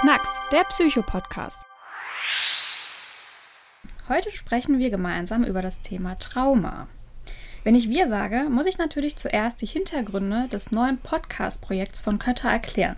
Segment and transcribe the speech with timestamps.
[0.00, 1.66] Knacks, der Psycho-Podcast.
[4.08, 6.86] Heute sprechen wir gemeinsam über das Thema Trauma.
[7.64, 12.48] Wenn ich wir sage, muss ich natürlich zuerst die Hintergründe des neuen Podcast-Projekts von Kötter
[12.48, 12.94] erklären.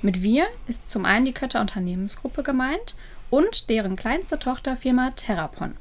[0.00, 2.96] Mit wir ist zum einen die Kötter Unternehmensgruppe gemeint
[3.28, 5.76] und deren kleinste Tochterfirma Terrapon.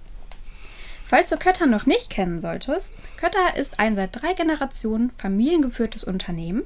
[1.05, 6.63] Falls du Kötter noch nicht kennen solltest, Kötter ist ein seit drei Generationen familiengeführtes Unternehmen,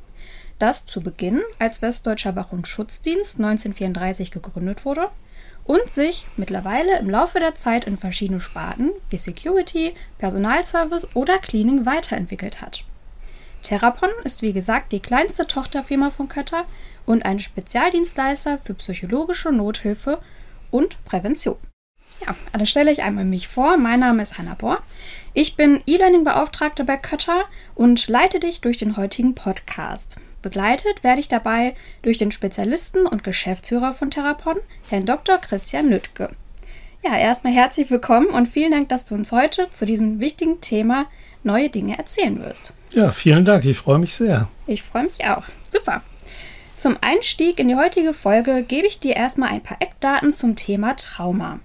[0.59, 5.09] das zu Beginn als Westdeutscher Wach- und Schutzdienst 1934 gegründet wurde
[5.65, 11.85] und sich mittlerweile im Laufe der Zeit in verschiedene Sparten wie Security, Personalservice oder Cleaning
[11.85, 12.83] weiterentwickelt hat.
[13.61, 16.65] Terrapon ist wie gesagt die kleinste Tochterfirma von Kötter
[17.05, 20.19] und ein Spezialdienstleister für psychologische Nothilfe
[20.71, 21.57] und Prävention.
[22.25, 23.77] Ja, dann stelle ich einmal mich vor.
[23.77, 24.81] Mein Name ist Hannah Bohr.
[25.39, 27.43] Ich bin E-Learning-Beauftragte bei Kötter
[27.75, 30.17] und leite dich durch den heutigen Podcast.
[30.41, 34.55] Begleitet werde ich dabei durch den Spezialisten und Geschäftsführer von Therapon,
[34.89, 35.37] Herrn Dr.
[35.37, 36.29] Christian Lüttke.
[37.03, 41.05] Ja, erstmal herzlich willkommen und vielen Dank, dass du uns heute zu diesem wichtigen Thema
[41.43, 42.73] neue Dinge erzählen wirst.
[42.93, 43.63] Ja, vielen Dank.
[43.63, 44.47] Ich freue mich sehr.
[44.65, 45.43] Ich freue mich auch.
[45.71, 46.01] Super.
[46.77, 50.95] Zum Einstieg in die heutige Folge gebe ich dir erstmal ein paar Eckdaten zum Thema
[50.95, 51.59] Trauma.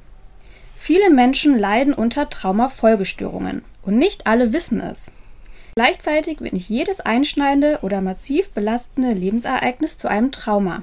[0.85, 5.13] Viele Menschen leiden unter Traumafolgestörungen und nicht alle wissen es.
[5.77, 10.83] Gleichzeitig wird nicht jedes einschneidende oder massiv belastende Lebensereignis zu einem Trauma.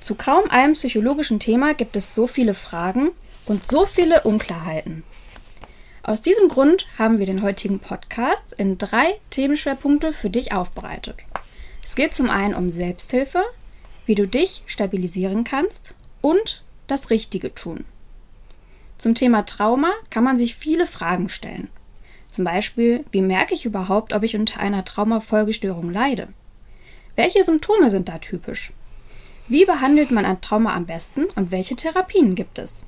[0.00, 3.10] Zu kaum einem psychologischen Thema gibt es so viele Fragen
[3.46, 5.04] und so viele Unklarheiten.
[6.02, 11.18] Aus diesem Grund haben wir den heutigen Podcast in drei Themenschwerpunkte für dich aufbereitet.
[11.80, 13.44] Es geht zum einen um Selbsthilfe,
[14.04, 17.84] wie du dich stabilisieren kannst und das Richtige tun.
[19.04, 21.68] Zum Thema Trauma kann man sich viele Fragen stellen.
[22.30, 26.28] Zum Beispiel, wie merke ich überhaupt, ob ich unter einer Traumafolgestörung leide?
[27.14, 28.72] Welche Symptome sind da typisch?
[29.46, 32.86] Wie behandelt man ein Trauma am besten und welche Therapien gibt es?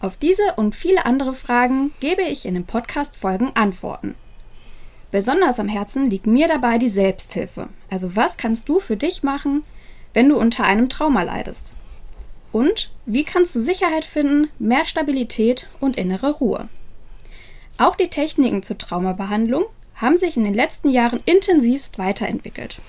[0.00, 4.16] Auf diese und viele andere Fragen gebe ich in den Podcast-Folgen Antworten.
[5.12, 7.68] Besonders am Herzen liegt mir dabei die Selbsthilfe.
[7.88, 9.62] Also was kannst du für dich machen,
[10.14, 11.76] wenn du unter einem Trauma leidest?
[12.52, 16.68] Und wie kannst du Sicherheit finden, mehr Stabilität und innere Ruhe?
[17.78, 19.64] Auch die Techniken zur Traumabehandlung
[19.96, 22.80] haben sich in den letzten Jahren intensivst weiterentwickelt.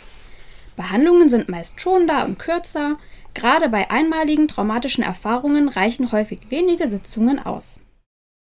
[0.76, 2.98] Behandlungen sind meist schonender und kürzer,
[3.34, 7.82] gerade bei einmaligen traumatischen Erfahrungen reichen häufig wenige Sitzungen aus.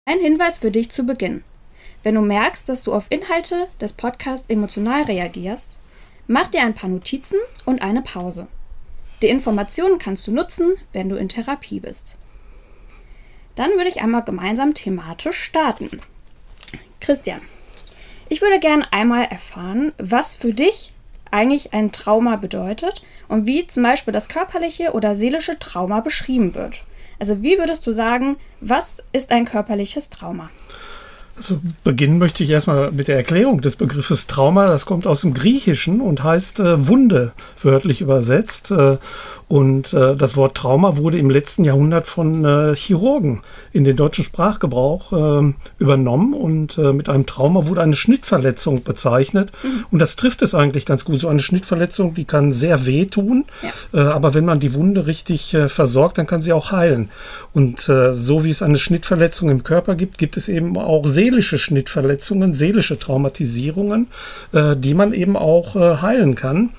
[0.05, 1.43] Ein Hinweis für dich zu Beginn.
[2.01, 5.79] Wenn du merkst, dass du auf Inhalte des Podcasts emotional reagierst,
[6.27, 8.47] mach dir ein paar Notizen und eine Pause.
[9.23, 12.17] Die Informationen kannst du nutzen, wenn du in Therapie bist.
[13.55, 16.01] Dann würde ich einmal gemeinsam thematisch starten.
[16.99, 17.39] Christian,
[18.27, 20.91] ich würde gerne einmal erfahren, was für dich
[21.31, 26.83] eigentlich ein Trauma bedeutet und wie zum Beispiel das körperliche oder seelische Trauma beschrieben wird.
[27.17, 30.49] Also wie würdest du sagen, was ist ein körperliches Trauma?
[31.35, 34.67] Also beginnen möchte ich erstmal mit der Erklärung des Begriffes Trauma.
[34.67, 38.71] Das kommt aus dem Griechischen und heißt äh, Wunde, wörtlich übersetzt.
[38.71, 38.97] Äh,
[39.53, 44.23] und äh, das Wort Trauma wurde im letzten Jahrhundert von äh, Chirurgen in den deutschen
[44.23, 46.33] Sprachgebrauch äh, übernommen.
[46.33, 49.51] Und äh, mit einem Trauma wurde eine Schnittverletzung bezeichnet.
[49.61, 49.85] Mhm.
[49.91, 51.19] Und das trifft es eigentlich ganz gut.
[51.19, 53.45] So eine Schnittverletzung, die kann sehr wehtun.
[53.61, 54.01] Ja.
[54.01, 57.11] Äh, aber wenn man die Wunde richtig äh, versorgt, dann kann sie auch heilen.
[57.53, 61.59] Und äh, so wie es eine Schnittverletzung im Körper gibt, gibt es eben auch seelische
[61.59, 64.07] Schnittverletzungen, seelische Traumatisierungen,
[64.51, 66.71] äh, die man eben auch äh, heilen kann.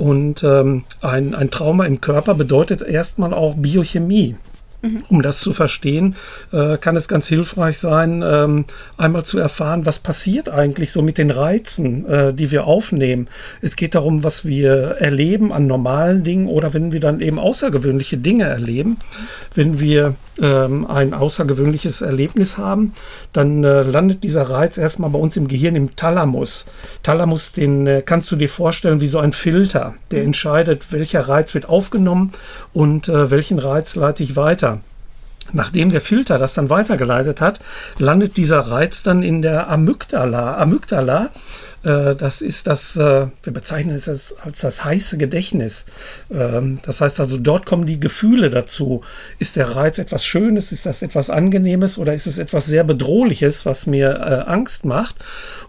[0.00, 4.34] Und ähm, ein, ein Trauma im Körper bedeutet erstmal auch Biochemie.
[4.82, 5.02] Mhm.
[5.08, 6.16] Um das zu verstehen,
[6.52, 8.64] äh, kann es ganz hilfreich sein, ähm,
[8.96, 13.28] einmal zu erfahren, was passiert eigentlich so mit den Reizen, äh, die wir aufnehmen.
[13.60, 18.16] Es geht darum, was wir erleben an normalen Dingen oder wenn wir dann eben außergewöhnliche
[18.16, 18.96] Dinge erleben.
[19.54, 22.92] Wenn wir ähm, ein außergewöhnliches Erlebnis haben,
[23.32, 26.64] dann äh, landet dieser Reiz erstmal bei uns im Gehirn im Thalamus.
[27.02, 31.54] Thalamus, den äh, kannst du dir vorstellen wie so ein Filter, der entscheidet, welcher Reiz
[31.54, 32.32] wird aufgenommen
[32.72, 34.69] und äh, welchen Reiz leite ich weiter.
[35.52, 37.60] Nachdem der Filter das dann weitergeleitet hat,
[37.98, 40.56] landet dieser Reiz dann in der Amygdala.
[40.58, 41.30] Amygdala
[41.82, 45.86] äh, das ist das, äh, wir bezeichnen es als, als das heiße Gedächtnis.
[46.30, 49.02] Ähm, das heißt also, dort kommen die Gefühle dazu.
[49.38, 50.72] Ist der Reiz etwas Schönes?
[50.72, 51.98] Ist das etwas Angenehmes?
[51.98, 55.16] Oder ist es etwas sehr Bedrohliches, was mir äh, Angst macht?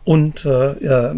[0.04, 1.14] Und äh,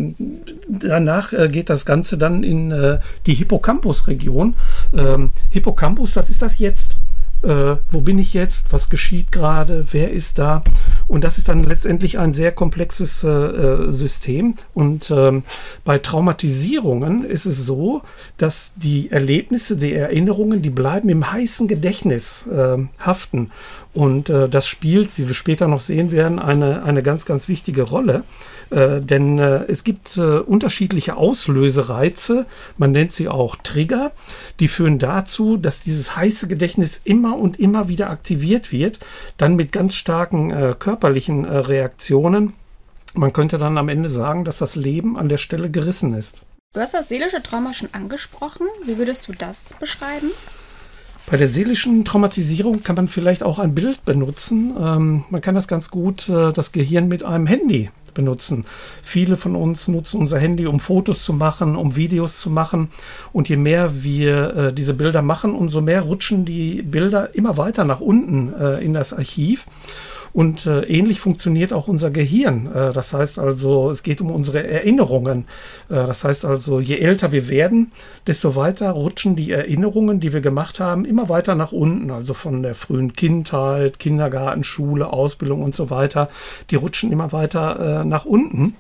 [0.68, 4.56] danach äh, geht das Ganze dann in äh, die Hippocampus-Region.
[4.94, 6.98] Ähm, Hippocampus, das ist das Jetzt.
[7.44, 10.63] Äh, wo bin ich jetzt, was geschieht gerade, wer ist da.
[11.07, 14.56] Und das ist dann letztendlich ein sehr komplexes äh, äh System.
[14.74, 15.44] Und ähm,
[15.84, 18.01] bei Traumatisierungen ist es so,
[18.38, 23.51] dass die Erlebnisse, die Erinnerungen, die bleiben im heißen Gedächtnis äh, haften.
[23.94, 27.84] Und äh, das spielt, wie wir später noch sehen werden, eine, eine ganz, ganz wichtige
[27.84, 28.24] Rolle.
[28.74, 32.45] Äh, denn äh, es gibt äh, unterschiedliche Auslösereize,
[32.78, 34.12] man nennt sie auch Trigger,
[34.60, 39.00] die führen dazu, dass dieses heiße Gedächtnis immer und immer wieder aktiviert wird,
[39.38, 42.53] dann mit ganz starken äh, körperlichen äh, Reaktionen.
[43.15, 46.41] Man könnte dann am Ende sagen, dass das Leben an der Stelle gerissen ist.
[46.74, 48.68] Du hast das seelische Trauma schon angesprochen.
[48.85, 50.31] Wie würdest du das beschreiben?
[51.30, 54.74] Bei der seelischen Traumatisierung kann man vielleicht auch ein Bild benutzen.
[54.77, 58.65] Ähm, man kann das ganz gut, äh, das Gehirn mit einem Handy benutzen.
[59.01, 62.89] Viele von uns nutzen unser Handy, um Fotos zu machen, um Videos zu machen.
[63.31, 67.86] Und je mehr wir äh, diese Bilder machen, umso mehr rutschen die Bilder immer weiter
[67.86, 69.65] nach unten äh, in das Archiv.
[70.33, 72.65] Und äh, ähnlich funktioniert auch unser Gehirn.
[72.74, 75.45] Äh, das heißt also, es geht um unsere Erinnerungen.
[75.89, 77.91] Äh, das heißt also, je älter wir werden,
[78.25, 82.09] desto weiter rutschen die Erinnerungen, die wir gemacht haben, immer weiter nach unten.
[82.09, 86.30] Also von der frühen Kindheit, Kindergarten, Schule, Ausbildung und so weiter.
[86.71, 88.75] Die rutschen immer weiter äh, nach unten.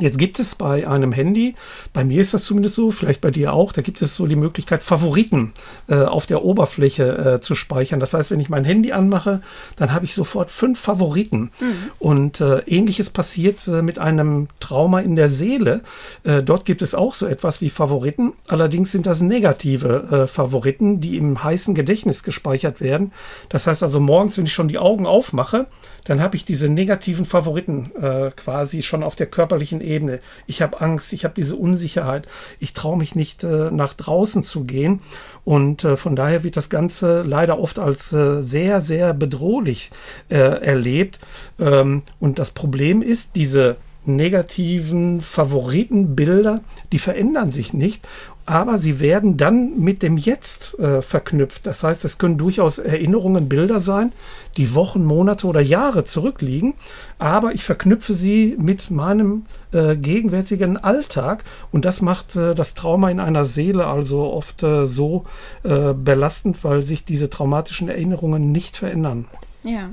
[0.00, 1.54] Jetzt gibt es bei einem Handy,
[1.92, 4.36] bei mir ist das zumindest so, vielleicht bei dir auch, da gibt es so die
[4.36, 5.52] Möglichkeit, Favoriten
[5.88, 8.00] äh, auf der Oberfläche äh, zu speichern.
[8.00, 9.42] Das heißt, wenn ich mein Handy anmache,
[9.76, 11.50] dann habe ich sofort fünf Favoriten.
[11.60, 11.74] Mhm.
[11.98, 15.82] Und äh, ähnliches passiert äh, mit einem Trauma in der Seele.
[16.24, 18.32] Äh, dort gibt es auch so etwas wie Favoriten.
[18.48, 23.12] Allerdings sind das negative äh, Favoriten, die im heißen Gedächtnis gespeichert werden.
[23.50, 25.66] Das heißt also morgens, wenn ich schon die Augen aufmache,
[26.04, 30.20] dann habe ich diese negativen Favoriten äh, quasi schon auf der körperlichen Ebene.
[30.46, 32.26] Ich habe Angst, ich habe diese Unsicherheit,
[32.58, 35.00] ich traue mich nicht äh, nach draußen zu gehen.
[35.44, 39.90] Und äh, von daher wird das Ganze leider oft als äh, sehr, sehr bedrohlich
[40.28, 41.18] äh, erlebt.
[41.58, 46.60] Ähm, und das Problem ist, diese negativen Favoritenbilder,
[46.90, 48.06] die verändern sich nicht
[48.44, 51.66] aber sie werden dann mit dem Jetzt äh, verknüpft.
[51.66, 54.12] Das heißt, es können durchaus Erinnerungen, Bilder sein,
[54.56, 56.74] die Wochen, Monate oder Jahre zurückliegen,
[57.18, 63.10] aber ich verknüpfe sie mit meinem äh, gegenwärtigen Alltag und das macht äh, das Trauma
[63.10, 65.24] in einer Seele also oft äh, so
[65.62, 69.26] äh, belastend, weil sich diese traumatischen Erinnerungen nicht verändern.
[69.64, 69.90] Ja.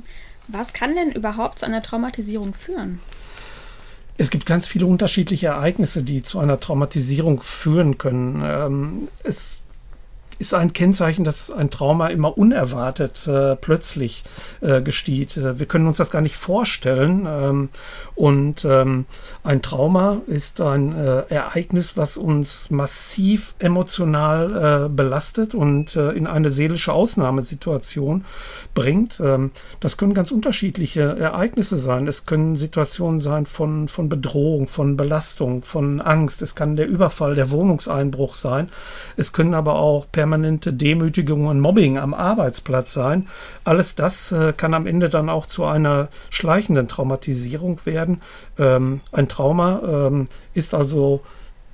[0.47, 3.00] Was kann denn überhaupt zu einer Traumatisierung führen?
[4.19, 8.44] Es gibt ganz viele unterschiedliche Ereignisse, die zu einer Traumatisierung führen können.
[8.44, 9.62] Ähm, es
[10.39, 14.24] ist ein Kennzeichen, dass ein Trauma immer unerwartet äh, plötzlich
[14.62, 15.36] äh, gesteht.
[15.36, 17.27] Äh, wir können uns das gar nicht vorstellen.
[17.30, 17.69] Ähm,
[18.15, 19.06] und ähm,
[19.44, 26.25] ein Trauma ist ein äh, Ereignis, was uns massiv emotional äh, belastet und äh, in
[26.25, 28.24] eine seelische Ausnahmesituation
[28.74, 29.19] bringt.
[29.19, 29.51] Ähm,
[29.81, 32.07] das können ganz unterschiedliche Ereignisse sein.
[32.07, 36.42] Es können Situationen sein von, von Bedrohung, von Belastung, von Angst.
[36.42, 38.71] Es kann der Überfall, der Wohnungseinbruch sein.
[39.18, 43.27] Es können aber auch permanent permanente Demütigung und Mobbing am Arbeitsplatz sein.
[43.63, 48.21] Alles das äh, kann am Ende dann auch zu einer schleichenden Traumatisierung werden.
[48.59, 51.21] Ähm, ein Trauma ähm, ist also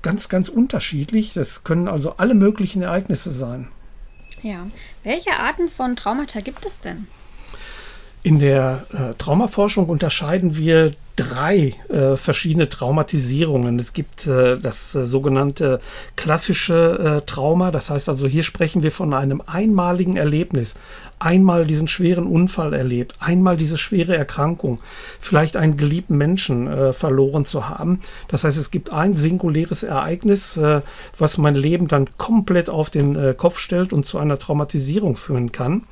[0.02, 1.34] ganz, ganz unterschiedlich.
[1.34, 3.68] Das können also alle möglichen Ereignisse sein.
[4.42, 4.68] Ja.
[5.04, 7.08] Welche Arten von Traumata gibt es denn?
[8.26, 13.78] In der äh, Traumaforschung unterscheiden wir drei äh, verschiedene Traumatisierungen.
[13.78, 15.80] Es gibt äh, das äh, sogenannte
[16.16, 17.70] klassische äh, Trauma.
[17.70, 20.74] Das heißt also, hier sprechen wir von einem einmaligen Erlebnis.
[21.26, 24.80] Einmal diesen schweren Unfall erlebt, einmal diese schwere Erkrankung,
[25.20, 28.00] vielleicht einen geliebten Menschen äh, verloren zu haben.
[28.28, 30.82] Das heißt, es gibt ein singuläres Ereignis, äh,
[31.18, 35.84] was mein Leben dann komplett auf den Kopf stellt und zu einer Traumatisierung führen kann.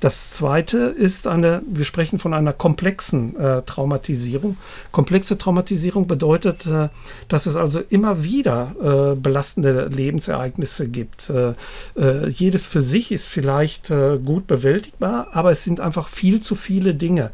[0.00, 4.58] Das zweite ist eine, wir sprechen von einer komplexen äh, Traumatisierung.
[4.92, 6.90] Komplexe Traumatisierung bedeutet, äh,
[7.28, 11.30] dass es also immer wieder äh, belastende Lebensereignisse gibt.
[11.30, 11.54] Äh,
[11.96, 16.54] äh, jedes für sich ist vielleicht äh, gut bewältigbar, aber es sind einfach viel zu
[16.54, 17.30] viele Dinge.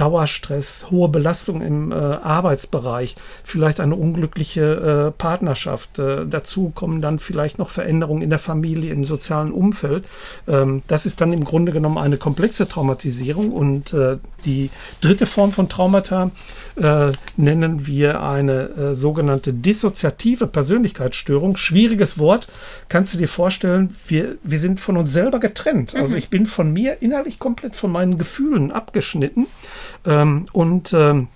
[0.00, 5.98] Dauerstress, hohe Belastung im äh, Arbeitsbereich, vielleicht eine unglückliche äh, Partnerschaft.
[5.98, 10.06] Äh, dazu kommen dann vielleicht noch Veränderungen in der Familie, im sozialen Umfeld.
[10.48, 13.52] Ähm, das ist dann im Grunde genommen eine komplexe Traumatisierung.
[13.52, 14.16] Und äh,
[14.46, 14.70] die
[15.02, 16.30] dritte Form von Traumata
[16.76, 21.58] äh, nennen wir eine äh, sogenannte dissoziative Persönlichkeitsstörung.
[21.58, 22.48] Schwieriges Wort.
[22.88, 25.94] Kannst du dir vorstellen, wir, wir sind von uns selber getrennt.
[25.94, 26.10] Also mhm.
[26.10, 29.46] Also ich bin von mir innerlich komplett von meinen Gefühlen abgeschnitten.
[30.04, 31.28] Ähm, und ähm,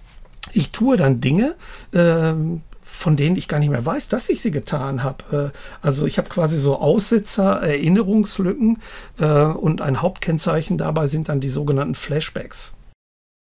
[0.52, 1.56] ich tue dann Dinge,
[1.92, 5.52] ähm, von denen ich gar nicht mehr weiß, dass ich sie getan habe.
[5.52, 8.80] Äh, also ich habe quasi so Aussitzer, Erinnerungslücken
[9.18, 12.74] äh, und ein Hauptkennzeichen dabei sind dann die sogenannten Flashbacks.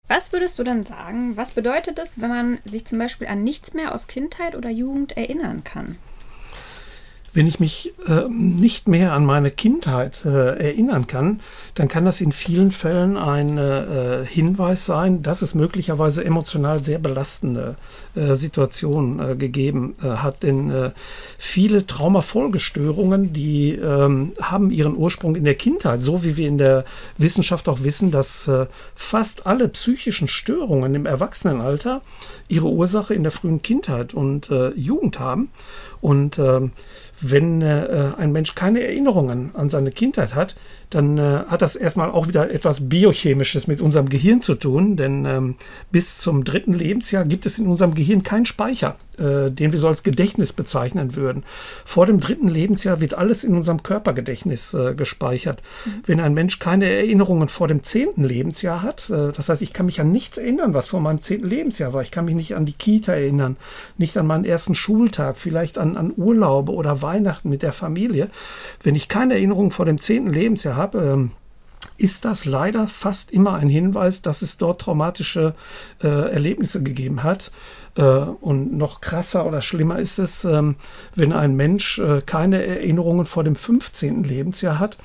[0.09, 3.75] Was würdest du dann sagen, was bedeutet es, wenn man sich zum Beispiel an nichts
[3.75, 5.99] mehr aus Kindheit oder Jugend erinnern kann?
[7.35, 11.41] Wenn ich mich äh, nicht mehr an meine Kindheit äh, erinnern kann,
[11.75, 16.99] dann kann das in vielen Fällen ein äh, Hinweis sein, dass es möglicherweise emotional sehr
[16.99, 17.77] belastende
[18.15, 20.43] äh, Situationen äh, gegeben äh, hat.
[20.43, 20.73] Denn
[21.39, 26.85] viele Traumafolgestörungen, die ähm, haben ihren Ursprung in der Kindheit, so wie wir in der
[27.17, 28.51] Wissenschaft auch wissen, dass
[28.95, 32.03] fast alle psychischen Störungen im Erwachsenenalter
[32.49, 35.51] ihre Ursache in der frühen Kindheit und Jugend haben.
[36.01, 36.73] Und ähm,
[37.21, 40.55] wenn äh, ein Mensch keine Erinnerungen an seine Kindheit hat,
[40.91, 45.25] dann äh, hat das erstmal auch wieder etwas Biochemisches mit unserem Gehirn zu tun, denn
[45.27, 45.57] ähm,
[45.93, 49.89] bis zum dritten Lebensjahr gibt es in unserem Gehirn keinen Speicher, äh, den wir so
[49.89, 51.45] als Gedächtnis bezeichnen würden.
[51.85, 55.63] Vor dem dritten Lebensjahr wird alles in unserem Körpergedächtnis äh, gespeichert.
[55.85, 55.91] Mhm.
[56.07, 59.87] Wenn ein Mensch keine Erinnerungen vor dem zehnten Lebensjahr hat, äh, das heißt, ich kann
[59.87, 62.01] mich an nichts erinnern, was vor meinem zehnten Lebensjahr war.
[62.01, 63.59] Ich kann mich nicht an die Kita erinnern,
[63.99, 68.29] nicht an meinen ersten Schultag, vielleicht an, an Urlaube oder Weihnachten mit der Familie.
[68.83, 71.31] Wenn ich keine Erinnerungen vor dem zehnten Lebensjahr habe, ähm,
[71.99, 75.55] ist das leider fast immer ein Hinweis, dass es dort traumatische
[76.03, 77.51] äh, Erlebnisse gegeben hat.
[77.97, 80.77] Äh, und noch krasser oder schlimmer ist es, ähm,
[81.17, 84.23] wenn ein Mensch äh, keine Erinnerungen vor dem 15.
[84.23, 84.99] Lebensjahr hat.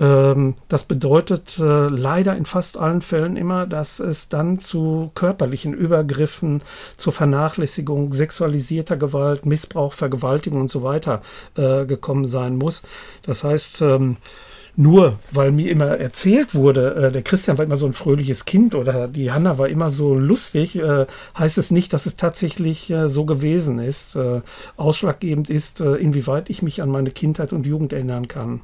[0.00, 5.72] Ähm, das bedeutet äh, leider in fast allen Fällen immer, dass es dann zu körperlichen
[5.72, 6.62] Übergriffen,
[6.96, 11.22] zur Vernachlässigung, sexualisierter Gewalt, Missbrauch, Vergewaltigung und so weiter
[11.56, 12.82] äh, gekommen sein muss.
[13.22, 14.16] Das heißt, ähm,
[14.76, 18.74] nur weil mir immer erzählt wurde, äh, der Christian war immer so ein fröhliches Kind
[18.74, 21.06] oder die Hanna war immer so lustig, äh,
[21.38, 24.16] heißt es nicht, dass es tatsächlich äh, so gewesen ist.
[24.16, 24.40] Äh,
[24.76, 28.60] ausschlaggebend ist, äh, inwieweit ich mich an meine Kindheit und Jugend erinnern kann.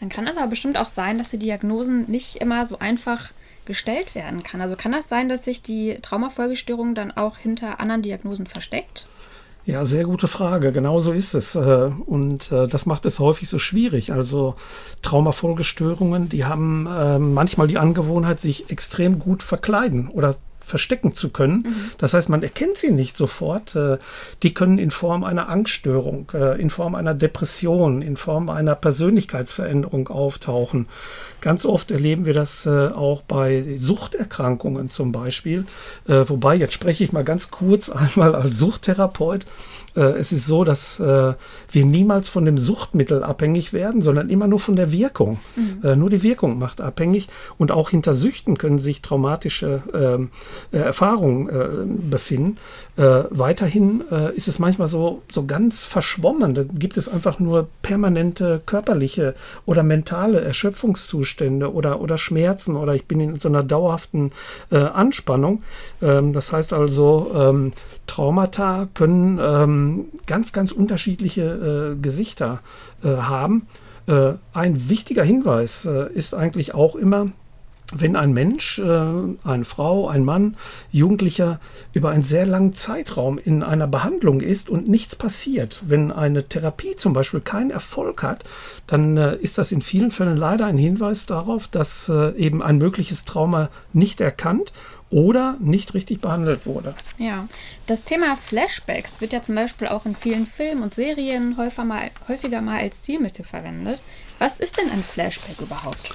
[0.00, 3.30] Dann kann es aber bestimmt auch sein, dass die Diagnosen nicht immer so einfach
[3.64, 4.60] gestellt werden kann.
[4.60, 9.08] Also kann das sein, dass sich die Traumafolgestörung dann auch hinter anderen Diagnosen versteckt?
[9.66, 10.72] Ja, sehr gute Frage.
[10.72, 11.54] Genau so ist es.
[11.54, 14.12] Äh, und äh, das macht es häufig so schwierig.
[14.12, 14.56] Also
[15.00, 21.64] Traumafolgestörungen, die haben äh, manchmal die Angewohnheit, sich extrem gut verkleiden oder verstecken zu können.
[21.66, 21.90] Mhm.
[21.98, 23.76] Das heißt, man erkennt sie nicht sofort.
[23.76, 23.98] Äh,
[24.42, 30.08] die können in Form einer Angststörung, äh, in Form einer Depression, in Form einer Persönlichkeitsveränderung
[30.08, 30.88] auftauchen.
[31.40, 35.66] Ganz oft erleben wir das äh, auch bei Suchterkrankungen zum Beispiel.
[36.06, 39.46] Wobei, jetzt spreche ich mal ganz kurz einmal als Suchttherapeut.
[39.96, 41.34] Äh, es ist so, dass äh,
[41.70, 45.38] wir niemals von dem Suchtmittel abhängig werden, sondern immer nur von der Wirkung.
[45.56, 45.88] Mhm.
[45.88, 47.28] Äh, nur die Wirkung macht abhängig.
[47.58, 50.30] Und auch hinter Süchten können sich traumatische ähm,
[50.72, 52.56] äh, Erfahrungen befinden.
[52.96, 54.02] Weiterhin
[54.34, 56.54] ist es manchmal so, so ganz verschwommen.
[56.54, 59.34] Da gibt es einfach nur permanente körperliche
[59.66, 64.30] oder mentale Erschöpfungszustände oder, oder Schmerzen oder ich bin in so einer dauerhaften
[64.70, 65.62] Anspannung.
[66.02, 67.72] Ähm, das heißt also, ähm,
[68.06, 72.60] Traumata können ähm, ganz, ganz unterschiedliche äh, Gesichter
[73.02, 73.66] äh, haben.
[74.06, 77.28] Äh, ein wichtiger Hinweis äh, ist eigentlich auch immer,
[77.92, 78.82] wenn ein Mensch, äh,
[79.44, 80.56] eine Frau, ein Mann,
[80.90, 81.60] Jugendlicher
[81.92, 86.96] über einen sehr langen Zeitraum in einer Behandlung ist und nichts passiert, wenn eine Therapie
[86.96, 88.44] zum Beispiel keinen Erfolg hat,
[88.86, 93.24] dann äh, ist das in vielen Fällen leider ein Hinweis darauf, dass eben ein mögliches
[93.24, 94.72] Trauma nicht erkannt
[95.14, 96.92] oder nicht richtig behandelt wurde.
[97.18, 97.46] Ja,
[97.86, 102.10] das Thema Flashbacks wird ja zum Beispiel auch in vielen Filmen und Serien häufiger mal,
[102.26, 104.02] häufiger mal als Zielmittel verwendet.
[104.40, 106.10] Was ist denn ein Flashback überhaupt?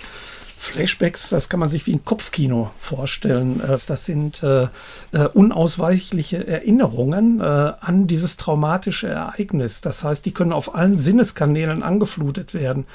[0.60, 3.62] Flashbacks, das kann man sich wie ein Kopfkino vorstellen.
[3.62, 4.68] Äh, das sind äh,
[5.14, 9.80] äh, unausweichliche Erinnerungen äh, an dieses traumatische Ereignis.
[9.80, 12.86] Das heißt, die können auf allen Sinneskanälen angeflutet werden.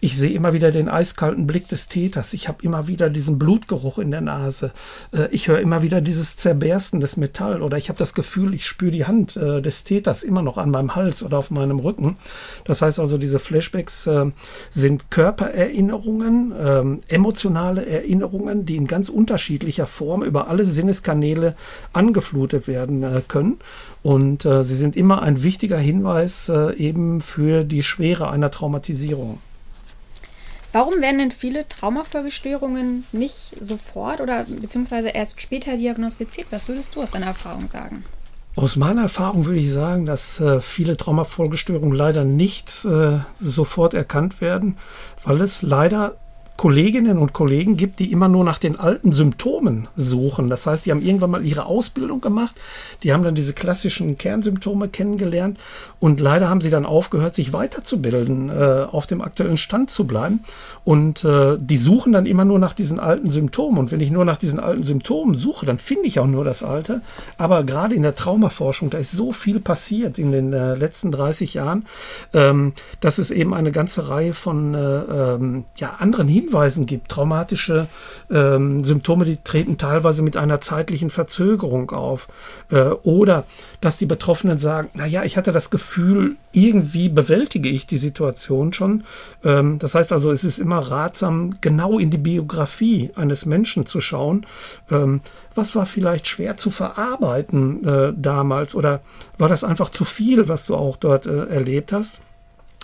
[0.00, 2.32] Ich sehe immer wieder den eiskalten Blick des Täters.
[2.32, 4.72] Ich habe immer wieder diesen Blutgeruch in der Nase.
[5.12, 8.64] Äh, ich höre immer wieder dieses Zerbersten des Metall oder ich habe das Gefühl, ich
[8.66, 12.16] spüre die Hand äh, des Täters immer noch an meinem Hals oder auf meinem Rücken.
[12.64, 14.08] Das heißt also, diese Flashbacks
[14.70, 21.56] sind Körpererinnerungen, ähm, emotionale Erinnerungen, die in ganz unterschiedlicher Form über alle Sinneskanäle
[21.92, 23.58] angeflutet werden äh, können.
[24.02, 29.38] Und äh, sie sind immer ein wichtiger Hinweis äh, eben für die Schwere einer Traumatisierung.
[30.72, 36.46] Warum werden denn viele Traumafolgestörungen nicht sofort oder beziehungsweise erst später diagnostiziert?
[36.50, 38.04] Was würdest du aus deiner Erfahrung sagen?
[38.56, 44.40] Aus meiner Erfahrung würde ich sagen, dass äh, viele Traumafolgestörungen leider nicht äh, sofort erkannt
[44.40, 44.76] werden,
[45.24, 46.16] weil es leider
[46.60, 50.50] Kolleginnen und Kollegen gibt, die immer nur nach den alten Symptomen suchen.
[50.50, 52.54] Das heißt, die haben irgendwann mal ihre Ausbildung gemacht,
[53.02, 55.56] die haben dann diese klassischen Kernsymptome kennengelernt
[56.00, 60.40] und leider haben sie dann aufgehört, sich weiterzubilden, äh, auf dem aktuellen Stand zu bleiben.
[60.84, 63.78] Und äh, die suchen dann immer nur nach diesen alten Symptomen.
[63.78, 66.62] Und wenn ich nur nach diesen alten Symptomen suche, dann finde ich auch nur das
[66.62, 67.00] Alte.
[67.38, 71.54] Aber gerade in der Traumaforschung, da ist so viel passiert in den äh, letzten 30
[71.54, 71.86] Jahren,
[72.34, 77.08] ähm, dass es eben eine ganze Reihe von äh, ähm, ja, anderen Hinweisen gibt.
[77.08, 77.86] Traumatische
[78.30, 82.28] ähm, Symptome, die treten teilweise mit einer zeitlichen Verzögerung auf.
[82.70, 83.44] Äh, oder
[83.80, 89.04] dass die Betroffenen sagen, naja, ich hatte das Gefühl, irgendwie bewältige ich die Situation schon.
[89.44, 94.00] Ähm, das heißt also, es ist immer ratsam, genau in die Biografie eines Menschen zu
[94.00, 94.44] schauen.
[94.90, 95.20] Ähm,
[95.54, 99.00] was war vielleicht schwer zu verarbeiten äh, damals oder
[99.38, 102.20] war das einfach zu viel, was du auch dort äh, erlebt hast?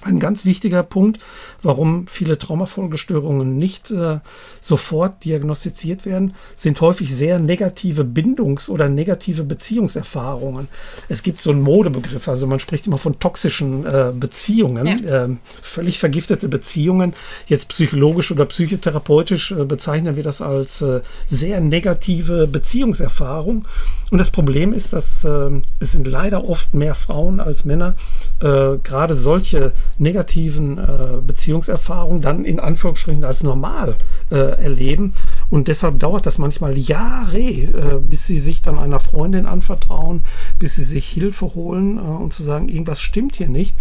[0.07, 1.19] Ein ganz wichtiger Punkt,
[1.63, 4.21] warum viele Traumafolgestörungen nicht äh,
[4.61, 10.69] sofort diagnostiziert werden, sind häufig sehr negative Bindungs- oder negative Beziehungserfahrungen.
[11.09, 15.25] Es gibt so einen Modebegriff, also man spricht immer von toxischen äh, Beziehungen, ja.
[15.25, 15.29] äh,
[15.61, 17.15] völlig vergiftete Beziehungen.
[17.47, 23.65] Jetzt psychologisch oder psychotherapeutisch äh, bezeichnen wir das als äh, sehr negative Beziehungserfahrung.
[24.13, 27.95] Und das Problem ist, dass äh, es sind leider oft mehr Frauen als Männer,
[28.39, 33.97] gerade solche negativen äh, Beziehungserfahrungen dann in Anführungsstrichen als normal
[34.31, 35.13] äh, erleben.
[35.51, 40.23] Und deshalb dauert das manchmal Jahre, äh, bis sie sich dann einer Freundin anvertrauen,
[40.59, 43.77] bis sie sich Hilfe holen äh, und zu sagen, irgendwas stimmt hier nicht.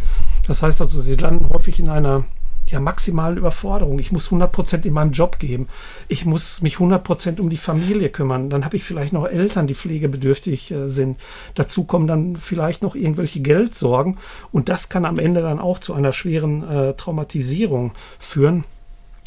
[0.47, 2.23] Das heißt also, sie landen häufig in einer
[2.67, 3.99] ja, maximalen Überforderung.
[3.99, 5.67] Ich muss 100% in meinem Job geben.
[6.07, 8.49] Ich muss mich 100% um die Familie kümmern.
[8.49, 11.19] Dann habe ich vielleicht noch Eltern, die pflegebedürftig äh, sind.
[11.53, 14.17] Dazu kommen dann vielleicht noch irgendwelche Geldsorgen.
[14.51, 18.63] Und das kann am Ende dann auch zu einer schweren äh, Traumatisierung führen.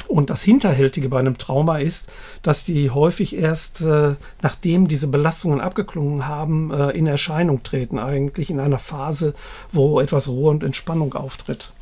[0.08, 2.10] Und das Hinterhältige bei einem Trauma ist,
[2.42, 8.48] dass die häufig erst, äh, nachdem diese Belastungen abgeklungen haben, äh, in Erscheinung treten, eigentlich
[8.48, 9.34] in einer Phase,
[9.70, 11.72] wo etwas Ruhe und Entspannung auftritt.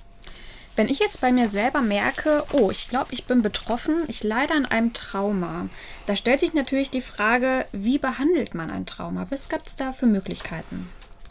[0.76, 4.52] Wenn ich jetzt bei mir selber merke, oh, ich glaube, ich bin betroffen, ich leide
[4.52, 5.68] an einem Trauma,
[6.04, 9.26] da stellt sich natürlich die Frage, wie behandelt man ein Trauma?
[9.30, 10.86] Was gibt es da für Möglichkeiten?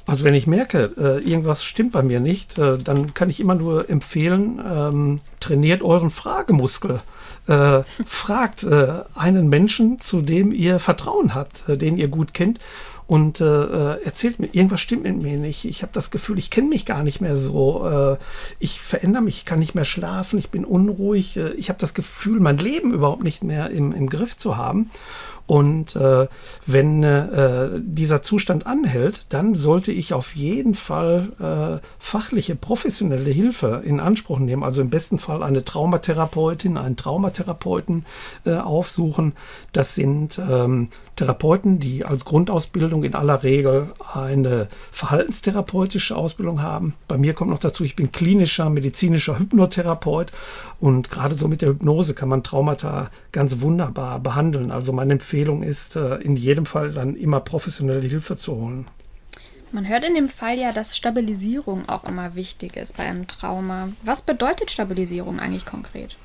[0.08, 3.56] Also wenn ich merke, äh, irgendwas stimmt bei mir nicht, äh, dann kann ich immer
[3.56, 7.02] nur empfehlen, ähm, trainiert euren Fragemuskel.
[7.48, 8.66] Äh, fragt
[9.14, 12.60] einen Menschen, zu dem ihr Vertrauen habt, den ihr gut kennt
[13.08, 15.66] und äh, äh, erzählt mir, irgendwas stimmt mit mir nicht.
[15.66, 17.88] Ich habe das Gefühl, ich kenne mich gar nicht mehr so.
[17.88, 18.18] Äh,
[18.60, 21.38] ich verändere mich, ich kann nicht mehr schlafen, ich bin unruhig.
[21.38, 24.90] Äh, ich habe das Gefühl, mein Leben überhaupt nicht mehr im, im Griff zu haben.
[25.48, 26.28] Und äh,
[26.66, 33.84] wenn äh, dieser Zustand anhält, dann sollte ich auf jeden Fall äh, fachliche, professionelle Hilfe
[33.86, 34.64] in Anspruch nehmen.
[34.64, 38.06] Also im besten Fall eine Traumatherapeutin, einen Traumatherapeuten
[38.46, 39.34] äh, aufsuchen.
[39.72, 46.94] Das sind ähm, Therapeuten, die als Grundausbildung in aller Regel eine verhaltenstherapeutische Ausbildung haben.
[47.08, 50.32] Bei mir kommt noch dazu, ich bin klinischer, medizinischer Hypnotherapeut
[50.80, 54.72] und gerade so mit der Hypnose kann man Traumata ganz wunderbar behandeln.
[54.72, 58.88] Also meine Empfehlung ist, äh, in jedem Fall dann immer professionelle Hilfe zu holen.
[59.72, 63.90] Man hört in dem Fall ja, dass Stabilisierung auch immer wichtig ist bei einem Trauma.
[64.04, 66.16] Was bedeutet Stabilisierung eigentlich konkret?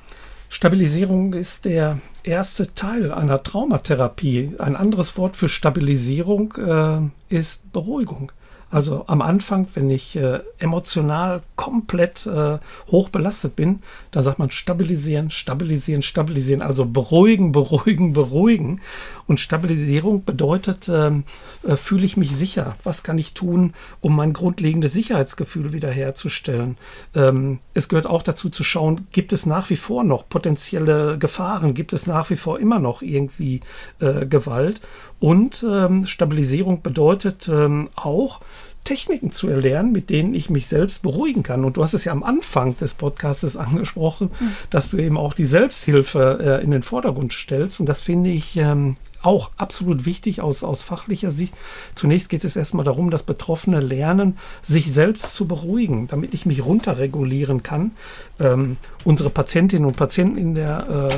[0.53, 4.55] Stabilisierung ist der erste Teil einer Traumatherapie.
[4.59, 8.33] Ein anderes Wort für Stabilisierung äh, ist Beruhigung.
[8.71, 12.57] Also am Anfang, wenn ich äh, emotional komplett äh,
[12.89, 13.79] hoch belastet bin,
[14.11, 16.61] da sagt man stabilisieren, stabilisieren, stabilisieren.
[16.61, 18.79] Also beruhigen, beruhigen, beruhigen.
[19.27, 21.25] Und Stabilisierung bedeutet, ähm,
[21.67, 22.75] äh, fühle ich mich sicher?
[22.83, 26.77] Was kann ich tun, um mein grundlegendes Sicherheitsgefühl wiederherzustellen?
[27.13, 31.73] Ähm, es gehört auch dazu zu schauen, gibt es nach wie vor noch potenzielle Gefahren?
[31.73, 33.59] Gibt es nach wie vor immer noch irgendwie
[33.99, 34.81] äh, Gewalt?
[35.19, 38.41] Und ähm, Stabilisierung bedeutet ähm, auch,
[38.83, 41.65] Techniken zu erlernen, mit denen ich mich selbst beruhigen kann.
[41.65, 44.51] Und du hast es ja am Anfang des Podcasts angesprochen, mhm.
[44.69, 47.79] dass du eben auch die Selbsthilfe äh, in den Vordergrund stellst.
[47.79, 51.53] Und das finde ich ähm, auch absolut wichtig aus, aus fachlicher Sicht.
[51.95, 56.65] Zunächst geht es erstmal darum, dass Betroffene lernen, sich selbst zu beruhigen, damit ich mich
[56.65, 57.91] runterregulieren kann.
[58.39, 61.09] Ähm, unsere Patientinnen und Patienten in der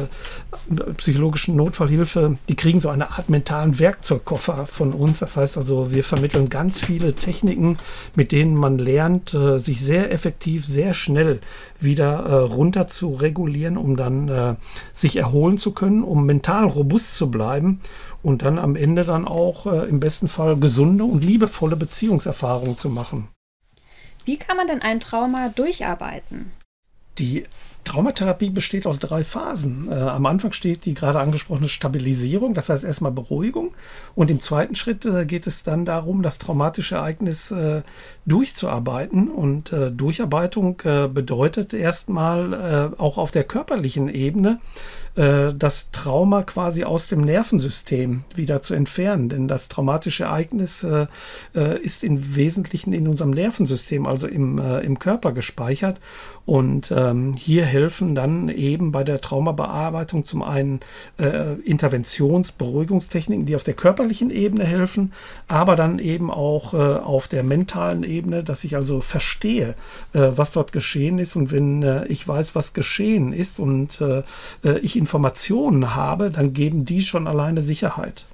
[0.72, 5.20] äh, psychologischen Notfallhilfe, die kriegen so eine Art mentalen Werkzeugkoffer von uns.
[5.20, 7.78] Das heißt also, wir vermitteln ganz viele Techniken,
[8.16, 11.39] mit denen man lernt, äh, sich sehr effektiv, sehr schnell
[11.84, 14.56] wieder äh, runter zu regulieren, um dann äh,
[14.91, 17.82] sich erholen zu können, um mental robust zu bleiben
[18.22, 22.89] und dann am Ende dann auch äh, im besten Fall gesunde und liebevolle Beziehungserfahrungen zu
[22.89, 23.28] machen.
[24.26, 26.52] Wie kann man denn ein Trauma durcharbeiten?
[27.17, 27.43] Die
[27.84, 29.88] Traumatherapie besteht aus drei Phasen.
[29.91, 33.74] Äh, am Anfang steht die gerade angesprochene Stabilisierung, das heißt erstmal Beruhigung.
[34.15, 37.82] Und im zweiten Schritt äh, geht es dann darum, das traumatische Ereignis äh,
[38.26, 39.30] durchzuarbeiten.
[39.30, 44.60] Und äh, Durcharbeitung äh, bedeutet erstmal äh, auch auf der körperlichen Ebene
[45.15, 49.30] das Trauma quasi aus dem Nervensystem wieder zu entfernen.
[49.30, 50.86] Denn das traumatische Ereignis
[51.84, 55.99] ist im Wesentlichen in unserem Nervensystem, also im, im Körper gespeichert.
[56.45, 60.82] Und ähm, hier helfen dann eben bei der Traumabearbeitung zum einen
[61.17, 65.13] äh, Interventions-, Beruhigungstechniken, die auf der körperlichen Ebene helfen,
[65.47, 69.76] aber dann eben auch äh, auf der mentalen Ebene, dass ich also verstehe,
[70.12, 71.38] äh, was dort geschehen ist.
[71.38, 74.23] Und wenn äh, ich weiß, was geschehen ist und äh,
[74.65, 78.26] äh, ich Informationen habe, dann geben die schon alleine Sicherheit.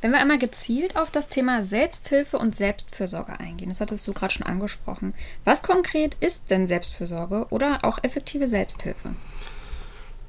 [0.00, 4.34] Wenn wir einmal gezielt auf das Thema Selbsthilfe und Selbstfürsorge eingehen, das hattest du gerade
[4.34, 5.14] schon angesprochen.
[5.44, 9.14] Was konkret ist denn Selbstfürsorge oder auch effektive Selbsthilfe?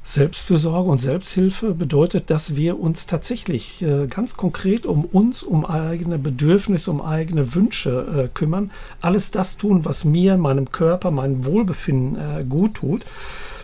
[0.01, 6.19] Selbstfürsorge und Selbsthilfe bedeutet, dass wir uns tatsächlich äh, ganz konkret um uns, um eigene
[6.19, 8.71] Bedürfnisse, um eigene Wünsche äh, kümmern.
[9.01, 13.03] Alles das tun, was mir, meinem Körper, meinem Wohlbefinden äh, gut tut.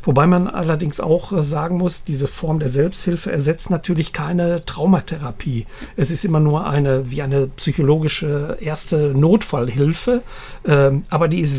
[0.04, 5.66] Wobei man allerdings auch äh, sagen muss, diese Form der Selbsthilfe ersetzt natürlich keine Traumatherapie.
[5.96, 10.22] Es ist immer nur eine, wie eine psychologische erste Notfallhilfe.
[10.66, 11.58] Ähm, aber die ist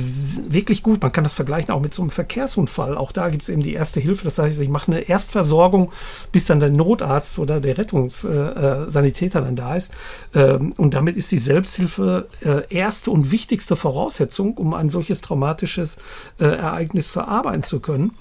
[0.53, 1.03] wirklich gut.
[1.03, 2.97] Man kann das vergleichen auch mit so einem Verkehrsunfall.
[2.97, 4.25] Auch da gibt es eben die erste Hilfe.
[4.25, 5.93] Das heißt, ich mache eine Erstversorgung,
[6.33, 9.93] bis dann der Notarzt oder der Rettungssanitäter äh, dann da ist.
[10.35, 15.99] Ähm, und damit ist die Selbsthilfe äh, erste und wichtigste Voraussetzung, um ein solches traumatisches
[16.39, 18.13] äh, Ereignis verarbeiten zu können.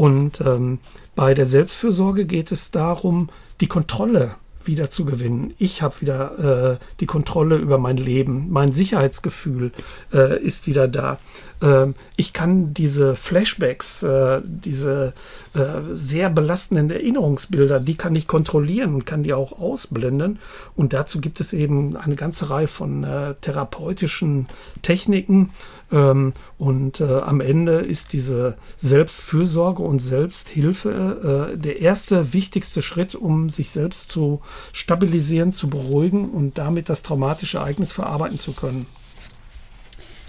[0.00, 0.78] Und ähm,
[1.14, 3.28] bei der Selbstfürsorge geht es darum,
[3.60, 5.52] die Kontrolle wieder zu gewinnen.
[5.58, 8.46] Ich habe wieder äh, die Kontrolle über mein Leben.
[8.48, 9.72] Mein Sicherheitsgefühl
[10.10, 11.18] äh, ist wieder da.
[11.60, 15.12] Ähm, ich kann diese Flashbacks, äh, diese
[15.54, 20.38] äh, sehr belastenden Erinnerungsbilder, die kann ich kontrollieren und kann die auch ausblenden.
[20.76, 24.48] Und dazu gibt es eben eine ganze Reihe von äh, therapeutischen
[24.80, 25.50] Techniken.
[25.92, 33.14] Ähm, und äh, am Ende ist diese Selbstfürsorge und Selbsthilfe äh, der erste wichtigste Schritt,
[33.14, 34.40] um sich selbst zu
[34.72, 38.86] stabilisieren, zu beruhigen und damit das traumatische Ereignis verarbeiten zu können.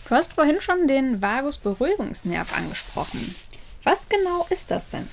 [0.09, 3.33] Du hast vorhin schon den Vagusberuhigungsnerv angesprochen.
[3.83, 5.07] Was genau ist das denn?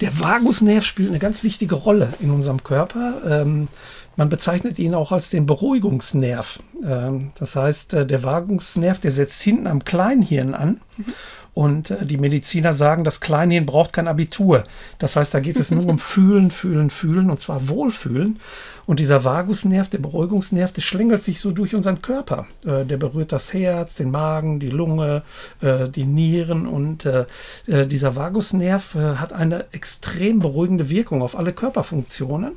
[0.00, 3.22] Der Vagusnerv spielt eine ganz wichtige Rolle in unserem Körper.
[3.24, 3.68] Ähm,
[4.16, 6.60] man bezeichnet ihn auch als den Beruhigungsnerv.
[6.84, 10.80] Ähm, das heißt, äh, der Vagusnerv, der setzt hinten am Kleinhirn an.
[10.96, 11.04] Mhm.
[11.52, 14.64] Und äh, die Mediziner sagen, das Kleinhirn braucht kein Abitur.
[14.98, 18.40] Das heißt, da geht es nur um Fühlen, Fühlen, Fühlen und zwar Wohlfühlen.
[18.86, 22.46] Und dieser Vagusnerv, der Beruhigungsnerv, der schlängelt sich so durch unseren Körper.
[22.66, 25.22] Äh, der berührt das Herz, den Magen, die Lunge,
[25.62, 26.66] die Nieren.
[26.66, 27.08] Und
[27.66, 32.52] dieser Vagusnerv hat eine extrem beruhigende Wirkung auf alle Körperfunktionen.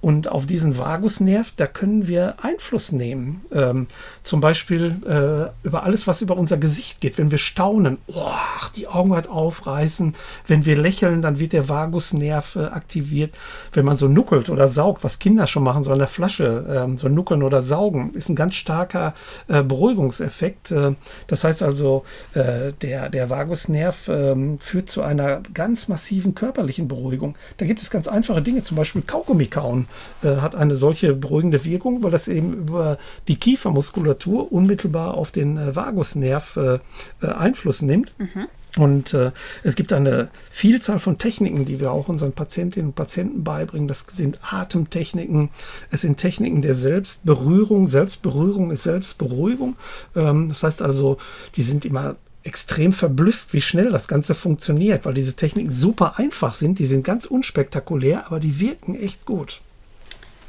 [0.00, 3.42] Und auf diesen Vagusnerv, da können wir Einfluss nehmen.
[3.52, 3.86] Ähm,
[4.22, 7.18] zum Beispiel äh, über alles, was über unser Gesicht geht.
[7.18, 8.30] Wenn wir staunen, oh,
[8.76, 10.14] die Augen weit aufreißen.
[10.46, 13.34] Wenn wir lächeln, dann wird der Vagusnerv äh, aktiviert.
[13.72, 16.98] Wenn man so nuckelt oder saugt, was Kinder schon machen, so an der Flasche, ähm,
[16.98, 19.14] so nuckeln oder saugen, ist ein ganz starker
[19.48, 20.70] äh, Beruhigungseffekt.
[20.70, 20.94] Äh,
[21.26, 22.04] das heißt also,
[22.34, 27.36] äh, der, der Vagusnerv ähm, führt zu einer ganz massiven körperlichen Beruhigung.
[27.56, 29.86] Da gibt es ganz einfache Dinge, zum Beispiel Kaugummi kauen
[30.22, 35.56] äh, hat eine solche beruhigende Wirkung, weil das eben über die Kiefermuskulatur unmittelbar auf den
[35.56, 36.78] äh, Vagusnerv äh,
[37.22, 38.14] äh Einfluss nimmt.
[38.18, 38.46] Mhm.
[38.78, 39.30] Und äh,
[39.62, 43.86] es gibt eine Vielzahl von Techniken, die wir auch unseren Patientinnen und Patienten beibringen.
[43.86, 45.50] Das sind Atemtechniken,
[45.90, 47.86] es sind Techniken der Selbstberührung.
[47.86, 49.76] Selbstberührung ist Selbstberuhigung.
[50.16, 51.18] Ähm, das heißt also,
[51.54, 56.54] die sind immer extrem verblüfft, wie schnell das Ganze funktioniert, weil diese Techniken super einfach
[56.54, 56.78] sind.
[56.78, 59.62] Die sind ganz unspektakulär, aber die wirken echt gut.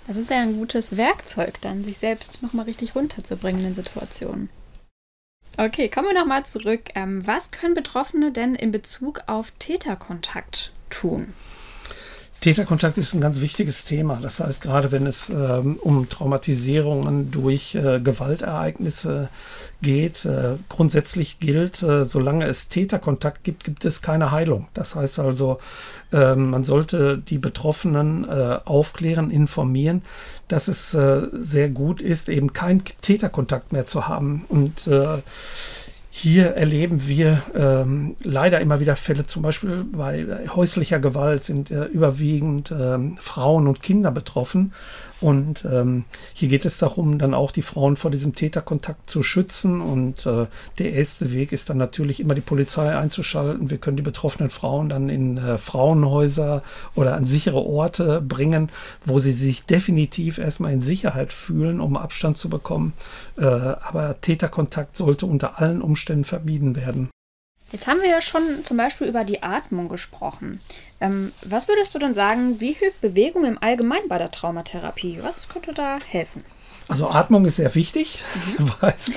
[0.07, 4.49] Das ist ja ein gutes Werkzeug, dann sich selbst nochmal richtig runterzubringen in Situationen.
[5.57, 6.89] Okay, kommen wir nochmal zurück.
[6.95, 11.33] Ähm, was können Betroffene denn in Bezug auf Täterkontakt tun?
[12.45, 14.19] Täterkontakt ist ein ganz wichtiges Thema.
[14.21, 19.29] Das heißt, gerade wenn es ähm, um Traumatisierungen durch äh, Gewaltereignisse
[19.81, 24.67] geht, äh, grundsätzlich gilt, äh, solange es Täterkontakt gibt, gibt es keine Heilung.
[24.75, 25.57] Das heißt also,
[26.13, 30.03] ähm, man sollte die Betroffenen äh, aufklären, informieren,
[30.47, 34.45] dass es äh, sehr gut ist, eben keinen Täterkontakt mehr zu haben.
[34.49, 35.17] Und äh,
[36.17, 41.83] hier erleben wir ähm, leider immer wieder Fälle, zum Beispiel bei häuslicher Gewalt sind äh,
[41.87, 44.71] überwiegend ähm, Frauen und Kinder betroffen.
[45.21, 49.81] Und ähm, hier geht es darum, dann auch die Frauen vor diesem Täterkontakt zu schützen.
[49.81, 50.47] Und äh,
[50.77, 53.69] der erste Weg ist dann natürlich immer die Polizei einzuschalten.
[53.69, 56.63] Wir können die betroffenen Frauen dann in äh, Frauenhäuser
[56.95, 58.69] oder an sichere Orte bringen,
[59.05, 62.93] wo sie sich definitiv erstmal in Sicherheit fühlen, um Abstand zu bekommen.
[63.37, 67.09] Äh, aber Täterkontakt sollte unter allen Umständen vermieden werden.
[67.71, 70.61] Jetzt haben wir ja schon zum Beispiel über die Atmung gesprochen.
[71.01, 75.19] Ähm, was würdest du denn sagen, wie hilft Bewegung im Allgemeinen bei der Traumatherapie?
[75.21, 76.43] Was könnte da helfen?
[76.87, 78.23] Also Atmung ist sehr wichtig,
[78.59, 78.71] mhm.
[78.79, 79.11] weiß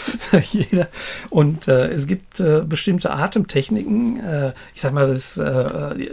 [0.52, 0.88] jeder.
[1.28, 4.24] Und äh, es gibt äh, bestimmte Atemtechniken.
[4.24, 6.10] Äh, ich sage mal, das ist äh,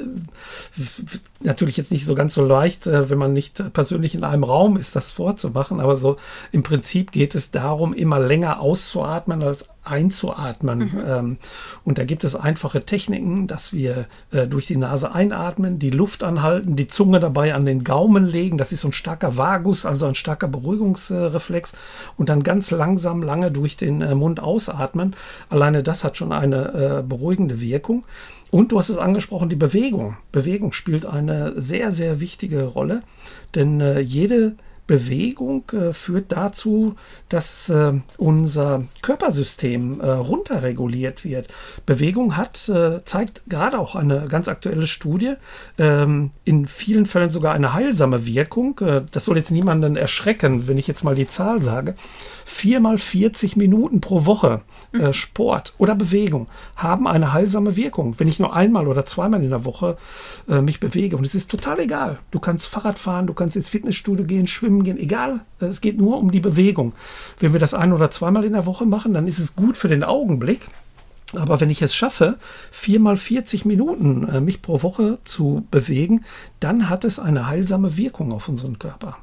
[1.40, 4.76] natürlich jetzt nicht so ganz so leicht, äh, wenn man nicht persönlich in einem Raum
[4.76, 5.80] ist, das vorzumachen.
[5.80, 6.18] Aber so
[6.52, 10.80] im Prinzip geht es darum, immer länger auszuatmen als einzuatmen.
[10.80, 11.04] Mhm.
[11.08, 11.38] Ähm,
[11.84, 16.24] und da gibt es einfache Techniken, dass wir äh, durch die Nase einatmen, die Luft
[16.24, 18.58] anhalten, die Zunge dabei an den Gaumen legen.
[18.58, 21.74] Das ist so ein starker Vagus, also ein starker Beruhigungsreflex.
[22.18, 25.16] und dann ganz langsam lange durch den äh, Mund ausatmen.
[25.50, 28.06] Alleine das hat schon eine äh, beruhigende Wirkung.
[28.52, 30.18] Und du hast es angesprochen, die Bewegung.
[30.32, 33.02] Bewegung spielt eine sehr, sehr wichtige Rolle,
[33.54, 34.56] denn jede
[34.88, 36.96] Bewegung äh, führt dazu,
[37.30, 41.48] dass äh, unser Körpersystem äh, runterreguliert wird.
[41.86, 45.34] Bewegung hat, äh, zeigt gerade auch eine ganz aktuelle Studie,
[45.80, 48.80] ähm, in vielen Fällen sogar eine heilsame Wirkung.
[48.80, 51.96] Äh, das soll jetzt niemanden erschrecken, wenn ich jetzt mal die Zahl sage.
[52.46, 54.62] Viermal 40 Minuten pro Woche
[54.94, 58.16] äh, Sport oder Bewegung haben eine heilsame Wirkung.
[58.20, 59.98] Wenn ich nur einmal oder zweimal in der Woche
[60.48, 62.20] mich bewege und es ist total egal.
[62.30, 65.42] Du kannst Fahrrad fahren, du kannst ins Fitnessstudio gehen, schwimmen gehen, egal.
[65.60, 66.94] Es geht nur um die Bewegung.
[67.40, 69.88] Wenn wir das ein oder zweimal in der Woche machen, dann ist es gut für
[69.88, 70.68] den Augenblick.
[71.34, 72.38] Aber wenn ich es schaffe,
[72.72, 76.24] viermal 40 Minuten äh, mich pro Woche zu bewegen,
[76.60, 79.18] dann hat es eine heilsame Wirkung auf unseren Körper.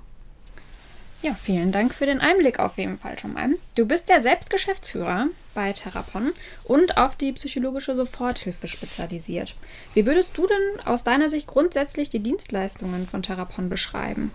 [1.23, 3.51] Ja, vielen Dank für den Einblick auf jeden Fall schon mal.
[3.77, 6.33] Du bist ja selbst Geschäftsführer bei Therapon
[6.65, 9.55] und auf die psychologische Soforthilfe spezialisiert.
[9.95, 14.33] Wie würdest du denn aus deiner Sicht grundsätzlich die Dienstleistungen von Therapon beschreiben?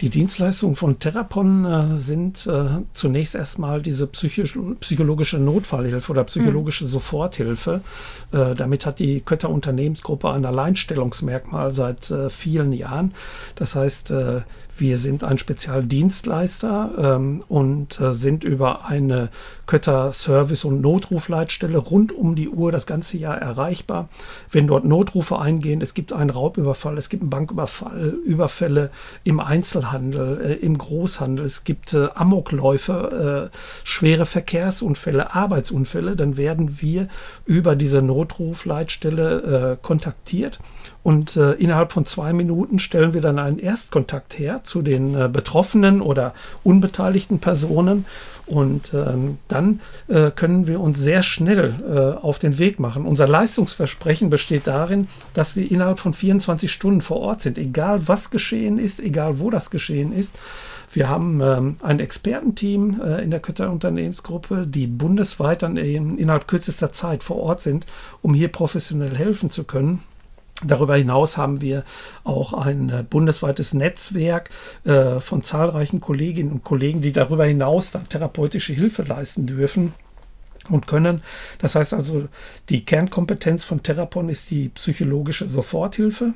[0.00, 6.84] Die Dienstleistungen von Therapon äh, sind äh, zunächst erstmal diese psychisch, psychologische Notfallhilfe oder psychologische
[6.84, 6.88] mhm.
[6.88, 7.80] Soforthilfe.
[8.30, 13.12] Äh, damit hat die Kötter Unternehmensgruppe ein Alleinstellungsmerkmal seit äh, vielen Jahren.
[13.56, 14.42] Das heißt, äh,
[14.80, 19.30] wir sind ein Spezialdienstleister ähm, und äh, sind über eine
[19.66, 24.08] Kötter Service- und Notrufleitstelle rund um die Uhr das ganze Jahr erreichbar.
[24.50, 28.90] Wenn dort Notrufe eingehen, es gibt einen Raubüberfall, es gibt einen Banküberfall, Überfälle
[29.24, 36.80] im Einzelhandel, äh, im Großhandel, es gibt äh, Amokläufe, äh, schwere Verkehrsunfälle, Arbeitsunfälle, dann werden
[36.80, 37.08] wir
[37.44, 40.58] über diese Notrufleitstelle äh, kontaktiert
[41.02, 45.28] und äh, innerhalb von zwei Minuten stellen wir dann einen Erstkontakt her zu den äh,
[45.28, 48.06] betroffenen oder unbeteiligten Personen.
[48.46, 53.04] Und ähm, dann äh, können wir uns sehr schnell äh, auf den Weg machen.
[53.04, 58.30] Unser Leistungsversprechen besteht darin, dass wir innerhalb von 24 Stunden vor Ort sind, egal was
[58.30, 60.34] geschehen ist, egal wo das geschehen ist.
[60.90, 66.90] Wir haben ähm, ein Expertenteam äh, in der Kötter Unternehmensgruppe, die bundesweit dann innerhalb kürzester
[66.92, 67.84] Zeit vor Ort sind,
[68.22, 70.02] um hier professionell helfen zu können.
[70.64, 71.84] Darüber hinaus haben wir
[72.24, 74.50] auch ein äh, bundesweites Netzwerk
[74.84, 79.94] äh, von zahlreichen Kolleginnen und Kollegen, die darüber hinaus dann therapeutische Hilfe leisten dürfen
[80.68, 81.22] und können.
[81.60, 82.28] Das heißt also,
[82.70, 86.34] die Kernkompetenz von Therapon ist die psychologische Soforthilfe.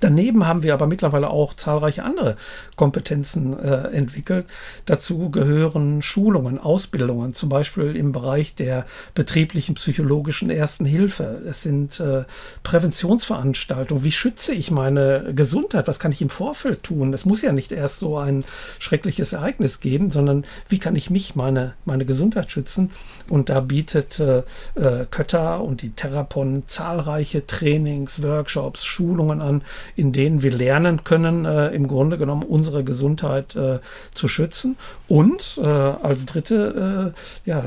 [0.00, 2.36] Daneben haben wir aber mittlerweile auch zahlreiche andere
[2.76, 4.46] Kompetenzen äh, entwickelt.
[4.86, 11.42] Dazu gehören Schulungen, Ausbildungen, zum Beispiel im Bereich der betrieblichen psychologischen Ersten Hilfe.
[11.48, 12.24] Es sind äh,
[12.62, 14.04] Präventionsveranstaltungen.
[14.04, 15.88] Wie schütze ich meine Gesundheit?
[15.88, 17.12] Was kann ich im Vorfeld tun?
[17.12, 18.44] Es muss ja nicht erst so ein
[18.78, 22.90] schreckliches Ereignis geben, sondern wie kann ich mich, meine, meine Gesundheit schützen?
[23.28, 24.38] Und da bietet äh,
[24.74, 29.62] äh Kötter und die Therapon zahlreiche Trainings, Workshops, Schulungen an,
[29.98, 33.80] in denen wir lernen können, äh, im Grunde genommen unsere Gesundheit äh,
[34.14, 34.76] zu schützen.
[35.08, 37.12] Und äh, als dritte
[37.44, 37.64] äh, ja,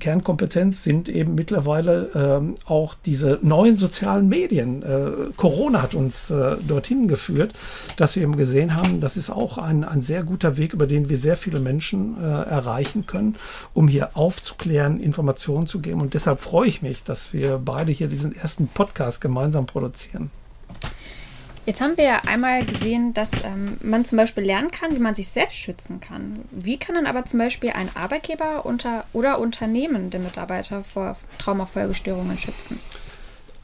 [0.00, 4.82] Kernkompetenz sind eben mittlerweile ähm, auch diese neuen sozialen Medien.
[4.82, 7.52] Äh, Corona hat uns äh, dorthin geführt,
[7.98, 11.10] dass wir eben gesehen haben, das ist auch ein, ein sehr guter Weg, über den
[11.10, 13.36] wir sehr viele Menschen erreichen können,
[13.74, 16.00] um hier aufzuklären, Informationen zu geben.
[16.00, 20.30] Und deshalb freue ich mich, dass wir beide hier diesen ersten Podcast gemeinsam produzieren.
[21.66, 25.14] Jetzt haben wir ja einmal gesehen, dass ähm, man zum Beispiel lernen kann, wie man
[25.14, 26.34] sich selbst schützen kann.
[26.50, 32.36] Wie kann dann aber zum Beispiel ein Arbeitgeber unter, oder Unternehmen den Mitarbeiter vor Traumafolgestörungen
[32.36, 32.78] schützen?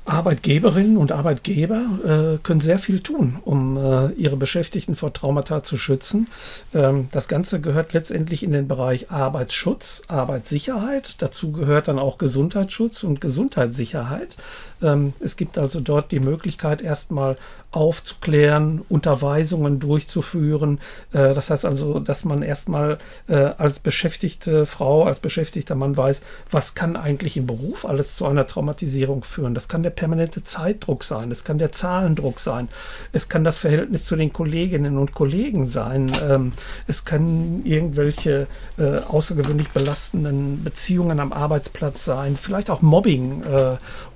[0.05, 5.77] Arbeitgeberinnen und Arbeitgeber äh, können sehr viel tun, um äh, ihre Beschäftigten vor Traumata zu
[5.77, 6.29] schützen.
[6.75, 11.23] Ähm, das Ganze gehört letztendlich in den Bereich Arbeitsschutz, Arbeitssicherheit.
[11.23, 14.37] Dazu gehört dann auch Gesundheitsschutz und Gesundheitssicherheit.
[14.83, 17.37] Ähm, es gibt also dort die Möglichkeit, erstmal
[17.73, 20.81] aufzuklären, Unterweisungen durchzuführen.
[21.13, 26.23] Äh, das heißt also, dass man erstmal äh, als beschäftigte Frau, als beschäftigter Mann weiß,
[26.51, 29.55] was kann eigentlich im Beruf alles zu einer Traumatisierung führen.
[29.55, 32.69] Das kann der permanente Zeitdruck sein, es kann der Zahlendruck sein,
[33.13, 36.53] es kann das Verhältnis zu den Kolleginnen und Kollegen sein, ähm,
[36.87, 38.47] es kann irgendwelche
[38.79, 43.43] äh, außergewöhnlich belastenden Beziehungen am Arbeitsplatz sein, vielleicht auch Mobbing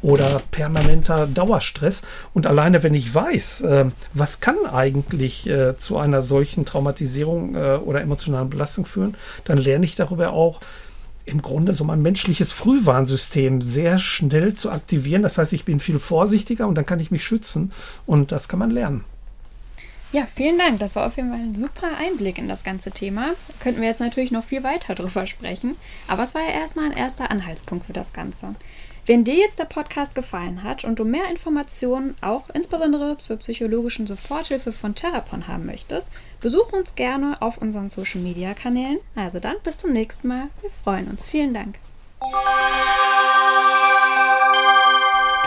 [0.02, 2.02] oder permanenter Dauerstress.
[2.32, 7.76] Und alleine, wenn ich weiß, äh, was kann eigentlich äh, zu einer solchen Traumatisierung äh,
[7.76, 10.60] oder emotionalen Belastung führen, dann lerne ich darüber auch,
[11.26, 15.22] im Grunde so mein menschliches Frühwarnsystem sehr schnell zu aktivieren.
[15.22, 17.72] Das heißt, ich bin viel vorsichtiger und dann kann ich mich schützen.
[18.06, 19.04] Und das kann man lernen.
[20.12, 20.78] Ja, vielen Dank.
[20.78, 23.32] Das war auf jeden Fall ein super Einblick in das ganze Thema.
[23.58, 25.74] Könnten wir jetzt natürlich noch viel weiter drüber sprechen.
[26.06, 28.54] Aber es war ja erstmal ein erster Anhaltspunkt für das Ganze.
[29.06, 34.06] Wenn dir jetzt der Podcast gefallen hat und du mehr Informationen, auch insbesondere zur psychologischen
[34.06, 38.98] Soforthilfe von Therapon haben möchtest, besuch uns gerne auf unseren Social Media Kanälen.
[39.14, 40.48] Also dann bis zum nächsten Mal.
[40.62, 41.28] Wir freuen uns.
[41.28, 41.78] Vielen Dank.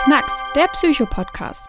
[0.04, 1.66] Knacks, der Psycho-Podcast.